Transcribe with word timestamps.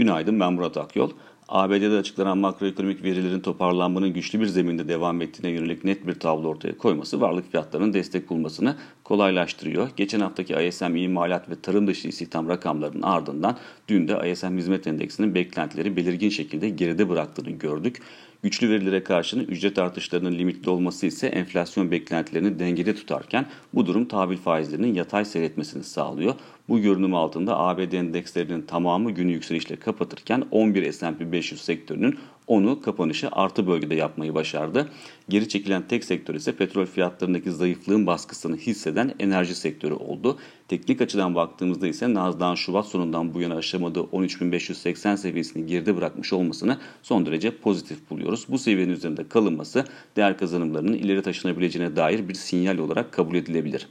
Günaydın 0.00 0.40
ben 0.40 0.52
Murat 0.52 0.76
Akyol. 0.76 1.10
ABD'de 1.48 1.98
açıklanan 1.98 2.38
makroekonomik 2.38 3.04
verilerin 3.04 3.40
toparlanmanın 3.40 4.12
güçlü 4.12 4.40
bir 4.40 4.46
zeminde 4.46 4.88
devam 4.88 5.22
ettiğine 5.22 5.52
yönelik 5.52 5.84
net 5.84 6.06
bir 6.06 6.14
tablo 6.14 6.48
ortaya 6.48 6.78
koyması 6.78 7.20
varlık 7.20 7.50
fiyatlarının 7.50 7.92
destek 7.92 8.30
bulmasını 8.30 8.76
kolaylaştırıyor. 9.10 9.88
Geçen 9.96 10.20
haftaki 10.20 10.54
ISM 10.54 10.96
imalat 10.96 11.50
ve 11.50 11.60
tarım 11.62 11.86
dışı 11.86 12.08
istihdam 12.08 12.48
rakamlarının 12.48 13.02
ardından 13.02 13.56
dün 13.88 14.08
de 14.08 14.30
ISM 14.30 14.56
hizmet 14.56 14.86
endeksinin 14.86 15.34
beklentileri 15.34 15.96
belirgin 15.96 16.28
şekilde 16.28 16.68
geride 16.68 17.08
bıraktığını 17.08 17.50
gördük. 17.50 18.02
Güçlü 18.42 18.70
verilere 18.70 19.04
karşın 19.04 19.40
ücret 19.40 19.78
artışlarının 19.78 20.38
limitli 20.38 20.70
olması 20.70 21.06
ise 21.06 21.26
enflasyon 21.26 21.90
beklentilerini 21.90 22.58
dengede 22.58 22.94
tutarken 22.94 23.46
bu 23.74 23.86
durum 23.86 24.04
tahvil 24.04 24.36
faizlerinin 24.36 24.94
yatay 24.94 25.24
seyretmesini 25.24 25.84
sağlıyor. 25.84 26.34
Bu 26.68 26.80
görünüm 26.80 27.14
altında 27.14 27.58
ABD 27.58 27.92
endekslerinin 27.92 28.62
tamamı 28.62 29.10
günü 29.10 29.32
yükselişle 29.32 29.76
kapatırken 29.76 30.44
11 30.50 30.92
S&P 30.92 31.32
500 31.32 31.60
sektörünün 31.60 32.18
onu 32.50 32.80
kapanışı 32.80 33.28
artı 33.32 33.66
bölgede 33.66 33.94
yapmayı 33.94 34.34
başardı. 34.34 34.88
Geri 35.28 35.48
çekilen 35.48 35.88
tek 35.88 36.04
sektör 36.04 36.34
ise 36.34 36.52
petrol 36.52 36.86
fiyatlarındaki 36.86 37.50
zayıflığın 37.50 38.06
baskısını 38.06 38.56
hisseden 38.56 39.14
enerji 39.18 39.54
sektörü 39.54 39.94
oldu. 39.94 40.38
Teknik 40.68 41.00
açıdan 41.00 41.34
baktığımızda 41.34 41.86
ise 41.86 42.14
Nasdaq'ın 42.14 42.54
Şubat 42.54 42.86
sonundan 42.86 43.34
bu 43.34 43.40
yana 43.40 43.56
aşamadığı 43.56 44.00
13.580 44.00 45.16
seviyesini 45.16 45.66
geride 45.66 45.96
bırakmış 45.96 46.32
olmasını 46.32 46.78
son 47.02 47.26
derece 47.26 47.56
pozitif 47.56 48.10
buluyoruz. 48.10 48.46
Bu 48.48 48.58
seviyenin 48.58 48.92
üzerinde 48.92 49.28
kalınması 49.28 49.84
değer 50.16 50.38
kazanımlarının 50.38 50.92
ileri 50.92 51.22
taşınabileceğine 51.22 51.96
dair 51.96 52.28
bir 52.28 52.34
sinyal 52.34 52.78
olarak 52.78 53.12
kabul 53.12 53.34
edilebilir. 53.34 53.88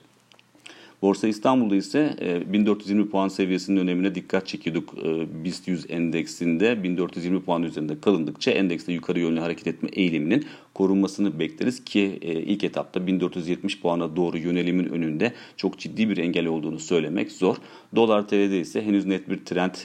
Borsa 1.02 1.28
İstanbul'da 1.28 1.76
ise 1.76 2.16
1420 2.54 3.02
e, 3.02 3.06
puan 3.06 3.28
seviyesinin 3.28 3.78
önemine 3.78 4.16
dikkat 4.16 4.48
çekiyorduk. 4.48 4.94
E, 5.06 5.44
BIST 5.44 5.68
100 5.68 5.86
endeksinde 5.90 6.84
1420 6.84 7.42
puan 7.42 7.64
üzerinde 7.64 8.02
kalındıkça 8.02 8.52
endekste 8.52 8.94
yukarı 8.94 9.20
yönlü 9.20 9.40
hareket 9.40 9.68
etme 9.68 9.90
eğiliminin 9.94 10.46
korunmasını 10.74 11.40
bekleriz 11.40 11.84
ki 11.84 12.20
e, 12.22 12.32
ilk 12.34 12.64
etapta 12.64 13.08
1470 13.08 13.82
puana 13.82 14.16
doğru 14.16 14.38
yönelimin 14.38 14.86
önünde 14.86 15.34
çok 15.58 15.80
ciddi 15.80 16.10
bir 16.10 16.18
engel 16.18 16.46
olduğunu 16.46 16.80
söylemek 16.80 17.32
zor. 17.32 17.56
Dolar 17.96 18.28
TL'de 18.28 18.60
ise 18.60 18.82
henüz 18.82 19.06
net 19.06 19.30
bir 19.30 19.38
trend 19.46 19.76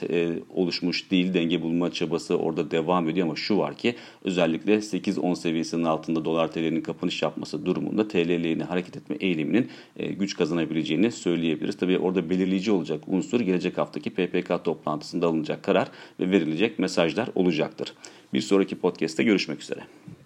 oluşmuş 0.49 1.11
değil. 1.11 1.33
Denge 1.33 1.61
bulma 1.61 1.91
çabası 1.91 2.37
orada 2.37 2.71
devam 2.71 3.09
ediyor 3.09 3.27
ama 3.27 3.35
şu 3.35 3.57
var 3.57 3.77
ki 3.77 3.95
özellikle 4.23 4.75
8-10 4.75 5.35
seviyesinin 5.35 5.83
altında 5.83 6.25
dolar 6.25 6.51
TL'nin 6.51 6.81
kapanış 6.81 7.21
yapması 7.21 7.65
durumunda 7.65 8.07
TL 8.07 8.61
hareket 8.61 8.97
etme 8.97 9.15
eğiliminin 9.19 9.67
güç 10.19 10.35
kazanabileceğini 10.37 11.04
gerektiğini 11.05 11.11
söyleyebiliriz. 11.11 11.77
Tabii 11.77 11.97
orada 11.97 12.29
belirleyici 12.29 12.71
olacak 12.71 13.03
unsur 13.07 13.41
gelecek 13.41 13.77
haftaki 13.77 14.09
PPK 14.09 14.63
toplantısında 14.63 15.27
alınacak 15.27 15.63
karar 15.63 15.87
ve 16.19 16.31
verilecek 16.31 16.79
mesajlar 16.79 17.29
olacaktır. 17.35 17.93
Bir 18.33 18.41
sonraki 18.41 18.75
podcast'te 18.75 19.23
görüşmek 19.23 19.61
üzere. 19.61 19.81